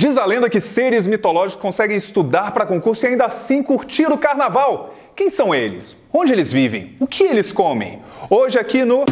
Diz 0.00 0.16
a 0.16 0.24
lenda 0.24 0.48
que 0.48 0.60
seres 0.60 1.08
mitológicos 1.08 1.60
conseguem 1.60 1.96
estudar 1.96 2.52
para 2.52 2.64
concurso 2.64 3.04
e 3.04 3.08
ainda 3.08 3.24
assim 3.24 3.64
curtir 3.64 4.06
o 4.06 4.16
carnaval. 4.16 4.94
Quem 5.16 5.28
são 5.28 5.52
eles? 5.52 5.96
Onde 6.12 6.32
eles 6.32 6.52
vivem? 6.52 6.94
O 7.00 7.06
que 7.08 7.24
eles 7.24 7.50
comem? 7.50 8.00
Hoje 8.30 8.60
aqui 8.60 8.84
no 8.84 9.04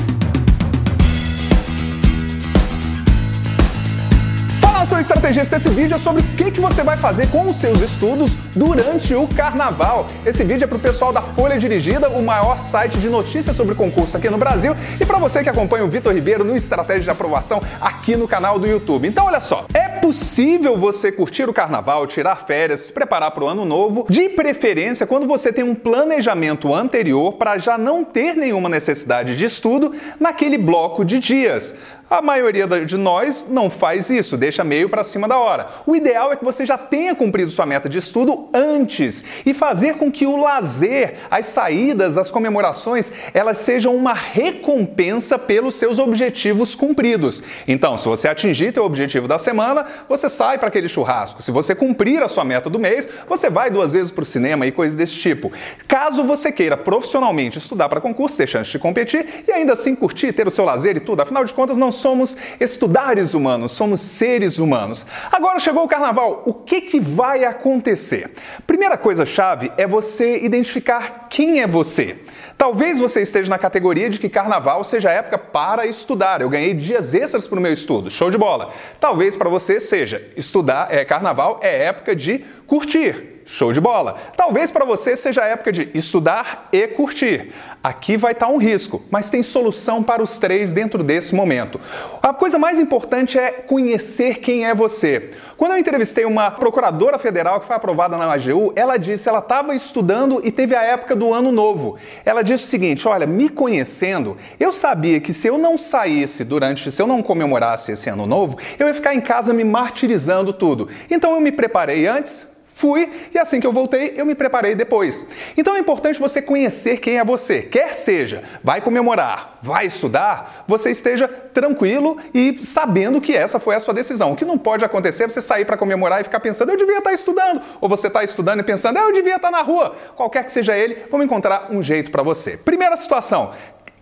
sou 4.89 5.01
estrategista. 5.01 5.57
Esse 5.57 5.69
vídeo 5.69 5.95
é 5.95 5.99
sobre 5.99 6.23
o 6.23 6.25
que, 6.37 6.51
que 6.51 6.61
você 6.61 6.83
vai 6.83 6.97
fazer 6.97 7.29
com 7.29 7.47
os 7.47 7.57
seus 7.57 7.81
estudos 7.81 8.35
durante 8.55 9.15
o 9.15 9.27
carnaval. 9.27 10.07
Esse 10.25 10.45
vídeo 10.45 10.65
é 10.65 10.67
para 10.67 10.77
o 10.77 10.81
pessoal 10.81 11.13
da 11.13 11.21
Folha 11.21 11.59
Dirigida, 11.59 12.09
o 12.09 12.23
maior 12.23 12.59
site 12.59 12.99
de 12.99 13.09
notícias 13.09 13.57
sobre 13.57 13.75
concurso 13.75 14.17
aqui 14.17 14.31
no 14.31 14.39
Brasil, 14.39 14.75
e 15.01 15.05
para 15.05 15.19
você 15.19 15.43
que 15.43 15.49
acompanha 15.49 15.85
o 15.85 15.89
Vitor 15.89 16.15
Ribeiro 16.15 16.45
no 16.45 16.57
Estratégia 16.57 17.03
de 17.03 17.11
Aprovação 17.11 17.61
aqui 17.81 18.17
no 18.17 18.29
canal 18.29 18.59
do 18.59 18.67
YouTube. 18.67 19.09
Então, 19.09 19.27
olha 19.27 19.41
só, 19.41 19.67
é 19.75 19.86
possível 20.01 20.77
você 20.77 21.11
curtir 21.11 21.49
o 21.49 21.53
carnaval, 21.53 22.07
tirar 22.07 22.47
férias, 22.47 22.81
se 22.81 22.93
preparar 22.93 23.31
para 23.31 23.45
o 23.45 23.49
ano 23.49 23.65
novo, 23.65 24.07
de 24.09 24.29
preferência 24.29 25.07
quando 25.07 25.27
você 25.27 25.53
tem 25.53 25.65
um 25.65 25.75
planejamento 25.75 26.75
anterior 26.75 27.33
para 27.35 27.59
já 27.59 27.77
não 27.77 28.05
ter 28.05 28.35
nenhuma 28.37 28.69
necessidade 28.69 29.37
de 29.37 29.45
estudo 29.45 29.95
naquele 30.21 30.59
bloco 30.59 31.05
de 31.05 31.19
dias. 31.19 31.77
A 32.09 32.23
maioria 32.23 32.69
de 32.87 32.97
nós 32.97 33.49
não 33.51 33.69
faz 33.69 34.11
isso, 34.11 34.37
deixa 34.37 34.63
meio 34.63 34.89
para 34.89 35.03
cima 35.03 35.27
da 35.27 35.39
hora. 35.39 35.67
O 35.85 35.97
ideal 35.97 36.33
é 36.33 36.37
que 36.37 36.45
você 36.45 36.65
já 36.65 36.79
tenha 36.79 37.17
cumprido 37.17 37.51
sua 37.51 37.67
meta 37.67 37.89
de 37.89 37.99
estudo 37.99 38.49
antes 38.55 39.25
e 39.45 39.53
fazer 39.53 39.97
com 39.97 40.11
que 40.11 40.25
o 40.25 40.37
lazer, 40.37 41.17
as 41.29 41.47
saídas, 41.47 42.17
as 42.17 42.31
comemorações, 42.31 43.11
elas 43.35 43.59
sejam 43.59 43.97
uma 43.97 44.13
recompensa 44.13 45.37
pelos 45.37 45.75
seus 45.75 45.99
objetivos 45.99 46.77
cumpridos. 46.77 47.43
Então, 47.67 47.97
se 47.97 48.07
você 48.07 48.29
atingir 48.29 48.73
seu 48.73 48.85
objetivo 48.85 49.27
da 49.27 49.37
semana, 49.37 49.85
você 50.09 50.29
sai 50.29 50.59
para 50.59 50.69
aquele 50.69 50.89
churrasco. 50.89 51.43
Se 51.43 51.51
você 51.51 51.75
cumprir 51.75 52.23
a 52.23 52.29
sua 52.29 52.45
meta 52.45 52.69
do 52.71 52.79
mês, 52.79 53.09
você 53.29 53.49
vai 53.51 53.71
duas 53.71 53.93
vezes 53.93 54.11
para 54.11 54.23
o 54.23 54.27
cinema 54.27 54.67
e 54.67 54.73
coisas 54.73 54.97
desse 54.97 55.15
tipo. 55.15 55.53
Caso 55.89 56.25
você 56.25 56.53
queira 56.53 56.77
profissionalmente 56.77 57.59
estudar 57.59 57.89
para 57.89 58.01
concurso, 58.01 58.37
ter 58.37 58.47
chance 58.47 58.71
de 58.71 58.79
competir 58.79 59.45
e 59.47 59.53
ainda 59.53 59.73
assim 59.73 59.95
curtir, 59.95 60.33
ter 60.33 60.47
o 60.47 60.51
seu 60.51 60.65
lazer 60.65 60.97
e 60.97 61.01
tudo, 61.01 61.21
afinal 61.21 61.45
de 61.45 61.53
contas, 61.53 61.77
não 61.77 61.93
somos 61.93 62.37
estudares 62.61 63.35
humanos, 63.35 63.73
somos 63.73 64.01
seres 64.01 64.59
humanos. 64.59 65.07
Agora 65.31 65.59
chegou 65.59 65.85
o 65.85 65.89
carnaval, 65.89 66.43
o 66.47 66.53
que, 66.53 66.81
que 66.81 67.01
vai 67.01 67.45
acontecer? 67.45 68.31
Primeira 68.67 68.97
coisa 68.97 69.25
chave 69.25 69.73
é 69.77 69.87
você 69.87 70.39
identificar 70.39 71.27
quem 71.29 71.61
é 71.61 71.67
você. 71.67 72.17
Talvez 72.57 72.99
você 72.99 73.21
esteja 73.21 73.51
na 73.51 73.59
categoria 73.59 74.09
de 74.09 74.19
que 74.19 74.29
carnaval 74.29 74.83
seja 74.83 75.11
época 75.11 75.37
para 75.37 75.87
estudar. 75.87 76.41
Eu 76.41 76.49
ganhei 76.49 76.73
dias 76.73 77.13
extras 77.15 77.47
para 77.47 77.59
o 77.59 77.63
meu 77.63 77.73
estudo. 77.73 78.09
Show 78.09 78.31
de 78.31 78.39
bola. 78.39 78.73
Talvez 78.99 79.37
para 79.37 79.51
você 79.51 79.76
seja 79.81 80.23
estudar, 80.37 80.93
é 80.93 81.05
carnaval 81.05 81.61
é 81.63 81.85
época 81.85 82.15
de 82.15 82.39
curtir. 82.67 83.36
Show 83.49 83.73
de 83.73 83.81
bola! 83.81 84.17
Talvez 84.37 84.73
para 84.73 84.85
você 84.85 85.17
seja 85.17 85.43
a 85.45 85.47
época 85.47 85.71
de 85.71 85.89
estudar 85.95 86.69
e 86.73 86.89
curtir. 86.89 87.53
Aqui 87.83 88.17
vai 88.17 88.33
estar 88.33 88.47
tá 88.47 88.53
um 88.53 88.57
risco, 88.57 89.05
mas 89.09 89.31
tem 89.31 89.41
solução 89.41 90.03
para 90.03 90.21
os 90.21 90.37
três 90.37 90.73
dentro 90.73 91.01
desse 91.05 91.33
momento. 91.33 91.81
A 92.21 92.35
coisa 92.35 92.59
mais 92.59 92.81
importante 92.81 93.39
é 93.39 93.53
conhecer 93.53 94.41
quem 94.41 94.67
é 94.67 94.75
você. 94.75 95.31
Quando 95.57 95.73
eu 95.73 95.79
entrevistei 95.79 96.25
uma 96.25 96.51
procuradora 96.51 97.21
federal 97.21 97.61
que 97.61 97.69
foi 97.69 97.77
aprovada 97.77 98.17
na 98.17 98.33
AGU, 98.33 98.73
ela 98.75 98.97
disse 98.97 99.29
ela 99.29 99.39
estava 99.39 99.77
estudando 99.77 100.41
e 100.45 100.51
teve 100.51 100.75
a 100.75 100.83
época 100.83 101.15
do 101.15 101.33
ano 101.33 101.53
novo. 101.53 101.97
Ela 102.25 102.43
disse 102.43 102.65
o 102.65 102.67
seguinte: 102.67 103.07
olha, 103.07 103.29
me 103.29 103.49
conhecendo, 103.49 104.37
eu 104.59 104.73
sabia 104.73 105.21
que 105.21 105.33
se 105.33 105.47
eu 105.47 105.57
não 105.57 105.79
saísse 105.79 106.45
durante, 106.45 106.91
se 106.91 107.01
eu 107.01 107.07
não 107.07 107.23
comemorasse 107.23 107.93
esse 107.93 108.11
ano 108.11 108.27
novo, 108.27 108.59
eu 108.77 108.89
ia 108.89 108.95
ficar 108.95 109.15
em 109.15 109.21
casa 109.21 109.53
me 109.53 109.63
martirizando 109.63 110.53
tudo. 110.53 110.89
Então 111.09 111.33
eu 111.33 111.41
me 111.41 111.53
preparei 111.53 112.09
antes, 112.09 112.56
Fui 112.77 113.11
e 113.33 113.39
assim 113.39 113.59
que 113.59 113.67
eu 113.67 113.73
voltei, 113.73 114.13
eu 114.19 114.27
me 114.27 114.35
preparei 114.35 114.75
depois. 114.75 115.27
Então 115.57 115.75
é 115.75 115.79
importante 115.79 116.21
você 116.21 116.43
conhecer 116.43 116.99
quem 116.99 117.17
é 117.17 117.25
você. 117.25 117.63
Quer 117.63 117.95
seja, 117.95 118.45
vai 118.63 118.83
comemorar, 118.83 119.59
vai 119.63 119.87
estudar, 119.87 120.63
você 120.69 120.91
esteja 120.91 121.27
tranquilo 121.27 122.19
e 122.35 122.63
sabendo 122.63 123.19
que 123.19 123.35
essa 123.35 123.59
foi 123.59 123.77
a 123.77 123.81
sua 123.81 123.95
decisão. 123.95 124.33
O 124.33 124.37
que 124.37 124.45
não 124.45 124.59
pode 124.59 124.85
acontecer 124.85 125.25
é 125.25 125.29
você 125.29 125.41
sair 125.41 125.65
para 125.65 125.79
comemorar 125.79 126.21
e 126.21 126.25
ficar 126.25 126.39
pensando, 126.39 126.71
eu 126.71 126.77
devia 126.77 126.99
estar 126.99 127.15
estudando. 127.15 127.63
Ou 127.81 127.89
você 127.89 128.09
está 128.09 128.23
estudando 128.23 128.61
e 128.61 128.63
pensando, 128.63 128.99
eu 128.99 129.11
devia 129.11 129.37
estar 129.37 129.51
na 129.51 129.63
rua. 129.63 129.97
Qualquer 130.15 130.45
que 130.45 130.53
seja 130.53 130.77
ele, 130.77 131.07
vamos 131.11 131.25
encontrar 131.25 131.69
um 131.73 131.83
jeito 131.83 132.11
para 132.11 132.23
você. 132.23 132.59
Primeira 132.59 132.99
situação, 132.99 133.55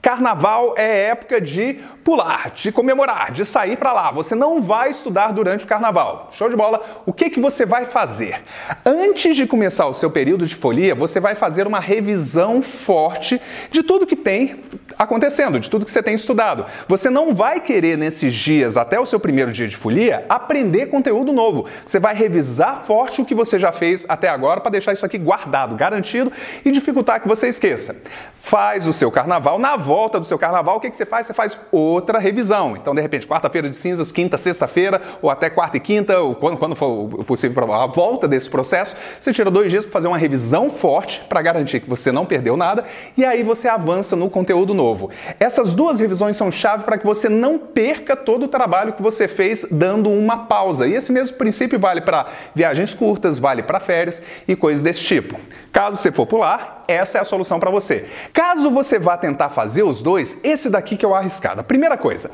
Carnaval 0.05 0.75
é 0.77 1.07
época 1.07 1.41
de 1.41 1.79
pular, 2.05 2.51
de 2.51 2.71
comemorar, 2.71 3.33
de 3.33 3.43
sair 3.43 3.79
para 3.79 3.91
lá. 3.91 4.11
Você 4.11 4.35
não 4.35 4.61
vai 4.61 4.91
estudar 4.91 5.33
durante 5.33 5.65
o 5.65 5.67
carnaval. 5.67 6.29
Show 6.33 6.51
de 6.51 6.55
bola. 6.55 7.03
O 7.07 7.13
que 7.13 7.31
que 7.31 7.41
você 7.41 7.65
vai 7.65 7.87
fazer? 7.87 8.43
Antes 8.85 9.35
de 9.35 9.47
começar 9.47 9.87
o 9.87 9.95
seu 9.95 10.11
período 10.11 10.47
de 10.47 10.55
folia, 10.55 10.95
você 10.95 11.19
vai 11.19 11.35
fazer 11.35 11.67
uma 11.67 11.81
revisão 11.81 12.61
forte 12.61 13.41
de 13.71 13.83
tudo 13.83 14.07
que 14.07 14.15
tem 14.15 14.57
acontecendo, 14.99 15.59
de 15.59 15.71
tudo 15.71 15.87
que 15.87 15.91
você 15.91 16.03
tem 16.03 16.15
estudado. 16.15 16.67
Você 16.87 17.09
não 17.09 17.35
vai 17.35 17.59
querer 17.61 17.97
nesses 17.97 18.35
dias 18.35 18.77
até 18.77 19.01
o 19.01 19.07
seu 19.07 19.19
primeiro 19.19 19.53
dia 19.53 19.67
de 19.67 19.75
folia 19.75 20.27
aprender 20.29 20.89
conteúdo 20.89 21.33
novo. 21.33 21.65
Você 21.87 21.99
vai 21.99 22.15
revisar 22.15 22.83
forte 22.87 23.23
o 23.23 23.25
que 23.25 23.35
você 23.35 23.59
já 23.59 23.73
fez 23.73 24.05
até 24.07 24.29
agora 24.29 24.61
para 24.61 24.73
deixar 24.73 24.93
isso 24.93 25.07
aqui 25.07 25.17
guardado, 25.17 25.75
garantido 25.75 26.31
e 26.63 26.71
dificultar 26.71 27.23
que 27.23 27.27
você 27.27 27.49
esqueça. 27.49 28.03
Faz 28.37 28.87
o 28.87 28.93
seu 28.93 29.11
carnaval 29.11 29.59
na 29.59 29.79
volta 29.79 29.94
volta 29.95 30.19
do 30.19 30.27
seu 30.27 30.37
carnaval, 30.37 30.79
o 30.79 30.81
que, 30.81 30.91
que 30.91 30.97
você 30.97 31.07
faz? 31.07 31.25
Você 31.25 31.33
faz 31.33 31.57
outra 31.71 32.19
revisão. 32.19 32.75
Então, 32.77 32.97
de 32.97 33.01
repente, 33.01 33.29
quarta-feira 33.29 33.71
de 33.71 33.77
cinzas, 33.77 34.11
quinta, 34.11 34.37
sexta-feira, 34.37 35.01
ou 35.23 35.31
até 35.31 35.49
quarta 35.49 35.77
e 35.77 35.81
quinta, 35.81 36.19
ou 36.19 36.35
quando, 36.35 36.57
quando 36.57 36.75
for 36.75 37.25
possível 37.25 37.73
a 37.73 37.87
volta 37.87 38.27
desse 38.27 38.51
processo, 38.51 38.97
você 39.21 39.33
tira 39.33 39.53
dois 39.53 39.71
dias 39.71 39.85
para 39.85 39.93
fazer 39.93 40.09
uma 40.09 40.19
revisão 40.19 40.69
forte 40.69 41.23
para 41.29 41.41
garantir 41.41 41.79
que 41.79 41.89
você 41.89 42.11
não 42.11 42.27
perdeu 42.27 42.57
nada 42.57 42.85
e 43.17 43.25
aí 43.25 43.45
você 43.45 43.69
avança 43.69 44.17
no 44.17 44.29
conteúdo 44.29 44.75
novo. 44.75 45.11
Essas 45.39 45.73
duas 45.73 46.01
revisões 46.01 46.37
são 46.37 46.51
chave 46.51 46.83
para 46.83 46.99
que 46.99 47.07
você 47.07 47.29
não 47.29 47.57
perca 47.57 48.17
todo 48.17 48.47
o 48.47 48.49
trabalho 48.49 48.95
que 48.95 49.03
você 49.03 49.29
fez 49.29 49.65
dando 49.71 50.11
uma 50.11 50.39
pausa. 50.47 50.89
E 50.89 50.95
esse 50.95 51.13
mesmo 51.13 51.37
princípio 51.37 51.79
vale 51.79 52.01
para 52.01 52.27
viagens 52.53 52.93
curtas, 52.93 53.39
vale 53.39 53.63
para 53.63 53.79
férias 53.79 54.21
e 54.49 54.57
coisas 54.57 54.83
desse 54.83 55.05
tipo. 55.05 55.39
Caso 55.71 55.99
você 55.99 56.11
for 56.11 56.27
pular, 56.27 56.83
essa 56.89 57.19
é 57.19 57.21
a 57.21 57.25
solução 57.25 57.59
para 57.59 57.71
você. 57.71 58.09
Caso 58.33 58.71
você 58.71 58.99
vá 58.99 59.17
tentar 59.17 59.51
fazer 59.51 59.83
os 59.83 60.03
dois, 60.03 60.39
esse 60.43 60.71
daqui 60.71 60.97
que 60.97 61.05
é 61.05 61.09
o 61.09 61.15
arriscado. 61.15 61.63
Primeira 61.65 61.97
coisa, 61.97 62.31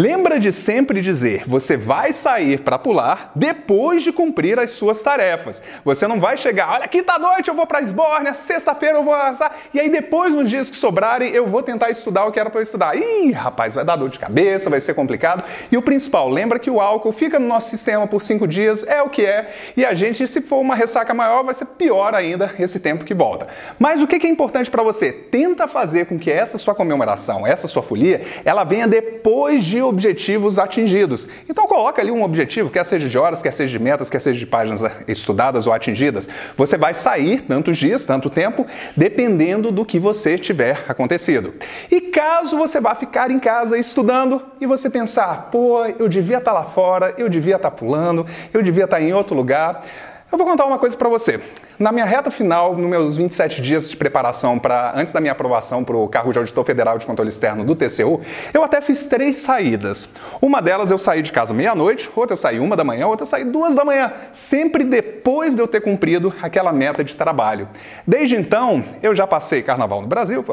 Lembra 0.00 0.38
de 0.38 0.52
sempre 0.52 1.00
dizer: 1.00 1.42
você 1.44 1.76
vai 1.76 2.12
sair 2.12 2.60
para 2.60 2.78
pular 2.78 3.32
depois 3.34 4.00
de 4.00 4.12
cumprir 4.12 4.56
as 4.56 4.70
suas 4.70 5.02
tarefas. 5.02 5.60
Você 5.84 6.06
não 6.06 6.20
vai 6.20 6.36
chegar, 6.36 6.70
olha, 6.70 6.86
quinta-noite 6.86 7.48
eu 7.48 7.54
vou 7.56 7.66
para 7.66 7.80
Esbórnia, 7.80 8.32
sexta-feira 8.32 8.98
eu 8.98 9.02
vou 9.02 9.12
assar, 9.12 9.56
e 9.74 9.80
aí 9.80 9.90
depois, 9.90 10.32
nos 10.32 10.48
dias 10.48 10.70
que 10.70 10.76
sobrarem, 10.76 11.30
eu 11.30 11.48
vou 11.48 11.64
tentar 11.64 11.90
estudar 11.90 12.26
o 12.26 12.30
que 12.30 12.38
era 12.38 12.48
para 12.48 12.62
estudar. 12.62 12.96
Ih, 12.96 13.32
rapaz, 13.32 13.74
vai 13.74 13.84
dar 13.84 13.96
dor 13.96 14.08
de 14.08 14.20
cabeça, 14.20 14.70
vai 14.70 14.78
ser 14.78 14.94
complicado. 14.94 15.42
E 15.72 15.76
o 15.76 15.82
principal, 15.82 16.28
lembra 16.28 16.60
que 16.60 16.70
o 16.70 16.80
álcool 16.80 17.10
fica 17.10 17.40
no 17.40 17.48
nosso 17.48 17.68
sistema 17.68 18.06
por 18.06 18.22
cinco 18.22 18.46
dias, 18.46 18.86
é 18.86 19.02
o 19.02 19.08
que 19.08 19.26
é, 19.26 19.52
e 19.76 19.84
a 19.84 19.94
gente, 19.94 20.28
se 20.28 20.40
for 20.40 20.60
uma 20.60 20.76
ressaca 20.76 21.12
maior, 21.12 21.42
vai 21.42 21.54
ser 21.54 21.66
pior 21.66 22.14
ainda 22.14 22.54
esse 22.56 22.78
tempo 22.78 23.04
que 23.04 23.14
volta. 23.14 23.48
Mas 23.80 24.00
o 24.00 24.06
que 24.06 24.24
é 24.24 24.30
importante 24.30 24.70
para 24.70 24.84
você? 24.84 25.10
Tenta 25.10 25.66
fazer 25.66 26.06
com 26.06 26.16
que 26.16 26.30
essa 26.30 26.56
sua 26.56 26.72
comemoração, 26.72 27.44
essa 27.44 27.66
sua 27.66 27.82
folia, 27.82 28.22
ela 28.44 28.62
venha 28.62 28.86
depois 28.86 29.64
de 29.64 29.87
objetivos 29.88 30.58
atingidos. 30.58 31.28
Então 31.48 31.66
coloca 31.66 32.00
ali 32.00 32.10
um 32.10 32.22
objetivo, 32.22 32.70
quer 32.70 32.84
seja 32.84 33.08
de 33.08 33.18
horas, 33.18 33.42
quer 33.42 33.52
seja 33.52 33.70
de 33.70 33.82
metas, 33.82 34.10
quer 34.10 34.20
seja 34.20 34.38
de 34.38 34.46
páginas 34.46 34.82
estudadas 35.06 35.66
ou 35.66 35.72
atingidas. 35.72 36.28
Você 36.56 36.76
vai 36.76 36.94
sair 36.94 37.42
tantos 37.42 37.76
dias, 37.76 38.04
tanto 38.04 38.30
tempo, 38.30 38.66
dependendo 38.96 39.72
do 39.72 39.84
que 39.84 39.98
você 39.98 40.38
tiver 40.38 40.84
acontecido. 40.88 41.54
E 41.90 42.00
caso 42.00 42.56
você 42.56 42.80
vá 42.80 42.94
ficar 42.94 43.30
em 43.30 43.38
casa 43.38 43.78
estudando 43.78 44.42
e 44.60 44.66
você 44.66 44.90
pensar, 44.90 45.48
pô, 45.50 45.84
eu 45.98 46.08
devia 46.08 46.38
estar 46.38 46.52
lá 46.52 46.64
fora, 46.64 47.14
eu 47.16 47.28
devia 47.28 47.56
estar 47.56 47.70
pulando, 47.70 48.26
eu 48.52 48.62
devia 48.62 48.84
estar 48.84 49.00
em 49.00 49.12
outro 49.12 49.34
lugar, 49.34 49.82
eu 50.30 50.36
vou 50.36 50.46
contar 50.46 50.66
uma 50.66 50.78
coisa 50.78 50.94
para 50.94 51.08
você. 51.08 51.40
Na 51.78 51.90
minha 51.90 52.04
reta 52.04 52.30
final, 52.30 52.76
nos 52.76 52.90
meus 52.90 53.16
27 53.16 53.62
dias 53.62 53.88
de 53.88 53.96
preparação 53.96 54.58
para 54.58 54.92
antes 54.94 55.10
da 55.12 55.20
minha 55.20 55.32
aprovação 55.32 55.82
para 55.82 55.96
o 55.96 56.06
cargo 56.06 56.32
de 56.32 56.38
auditor 56.38 56.64
federal 56.66 56.98
de 56.98 57.06
controle 57.06 57.30
externo 57.30 57.64
do 57.64 57.74
TCU, 57.74 58.20
eu 58.52 58.62
até 58.62 58.80
fiz 58.82 59.06
três 59.06 59.36
saídas. 59.36 60.08
Uma 60.42 60.60
delas 60.60 60.90
eu 60.90 60.98
saí 60.98 61.22
de 61.22 61.32
casa 61.32 61.54
meia-noite, 61.54 62.10
outra 62.14 62.34
eu 62.34 62.36
saí 62.36 62.60
uma 62.60 62.76
da 62.76 62.84
manhã, 62.84 63.06
outra 63.06 63.22
eu 63.22 63.26
saí 63.26 63.44
duas 63.44 63.74
da 63.74 63.84
manhã, 63.84 64.12
sempre 64.30 64.84
depois 64.84 65.54
de 65.54 65.62
eu 65.62 65.68
ter 65.68 65.80
cumprido 65.80 66.34
aquela 66.42 66.72
meta 66.72 67.02
de 67.02 67.16
trabalho. 67.16 67.66
Desde 68.06 68.36
então, 68.36 68.84
eu 69.02 69.14
já 69.14 69.26
passei 69.26 69.62
carnaval 69.62 70.02
no 70.02 70.08
Brasil, 70.08 70.44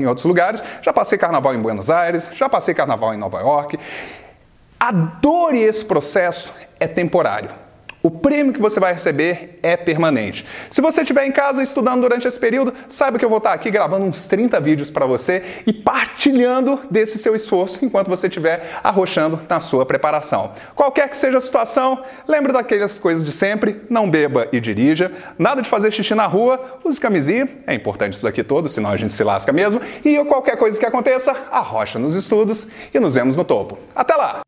em 0.00 0.06
outros 0.06 0.24
lugares, 0.24 0.60
já 0.82 0.92
passei 0.92 1.18
carnaval 1.18 1.54
em 1.54 1.60
Buenos 1.60 1.88
Aires, 1.88 2.28
já 2.32 2.48
passei 2.48 2.74
carnaval 2.74 3.14
em 3.14 3.16
Nova 3.16 3.38
York. 3.38 3.78
A 4.80 4.90
dor 4.90 5.54
e 5.54 5.62
esse 5.62 5.84
processo 5.84 6.52
é 6.80 6.88
temporário. 6.88 7.63
O 8.04 8.10
prêmio 8.10 8.52
que 8.52 8.60
você 8.60 8.78
vai 8.78 8.92
receber 8.92 9.56
é 9.62 9.78
permanente. 9.78 10.46
Se 10.70 10.82
você 10.82 11.00
estiver 11.00 11.24
em 11.24 11.32
casa 11.32 11.62
estudando 11.62 12.02
durante 12.02 12.28
esse 12.28 12.38
período, 12.38 12.74
saiba 12.86 13.18
que 13.18 13.24
eu 13.24 13.30
vou 13.30 13.38
estar 13.38 13.54
aqui 13.54 13.70
gravando 13.70 14.04
uns 14.04 14.28
30 14.28 14.60
vídeos 14.60 14.90
para 14.90 15.06
você 15.06 15.42
e 15.66 15.72
partilhando 15.72 16.80
desse 16.90 17.16
seu 17.16 17.34
esforço 17.34 17.82
enquanto 17.82 18.08
você 18.08 18.26
estiver 18.26 18.78
arrochando 18.84 19.40
na 19.48 19.58
sua 19.58 19.86
preparação. 19.86 20.52
Qualquer 20.74 21.08
que 21.08 21.16
seja 21.16 21.38
a 21.38 21.40
situação, 21.40 22.02
lembre 22.28 22.52
daquelas 22.52 22.98
coisas 22.98 23.24
de 23.24 23.32
sempre: 23.32 23.80
não 23.88 24.10
beba 24.10 24.48
e 24.52 24.60
dirija, 24.60 25.10
nada 25.38 25.62
de 25.62 25.68
fazer 25.70 25.90
xixi 25.90 26.14
na 26.14 26.26
rua, 26.26 26.60
use 26.84 27.00
camisinha, 27.00 27.48
é 27.66 27.72
importante 27.72 28.18
isso 28.18 28.28
aqui 28.28 28.44
todo, 28.44 28.68
senão 28.68 28.90
a 28.90 28.98
gente 28.98 29.14
se 29.14 29.24
lasca 29.24 29.50
mesmo, 29.50 29.80
e 30.04 30.22
qualquer 30.26 30.58
coisa 30.58 30.78
que 30.78 30.84
aconteça, 30.84 31.34
arrocha 31.50 31.98
nos 31.98 32.14
estudos 32.14 32.68
e 32.92 33.00
nos 33.00 33.14
vemos 33.14 33.34
no 33.34 33.44
topo. 33.46 33.78
Até 33.96 34.14
lá! 34.14 34.42